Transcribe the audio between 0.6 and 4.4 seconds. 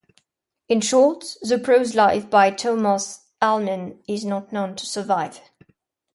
In short, the prose life by Thomas Elmham is